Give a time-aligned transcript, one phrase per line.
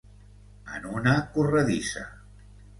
[0.77, 2.05] En una corredissa.